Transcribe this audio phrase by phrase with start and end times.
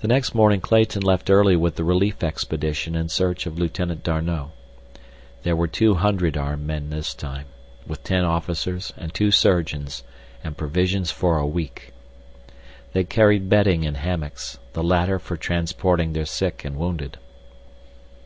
[0.00, 4.50] The next morning Clayton left early with the relief expedition in search of Lieutenant D'Arnot.
[5.42, 7.46] There were two hundred armed men this time,
[7.86, 10.02] with ten officers and two surgeons,
[10.44, 11.94] and provisions for a week.
[12.92, 17.16] They carried bedding and hammocks, the latter for transporting their sick and wounded.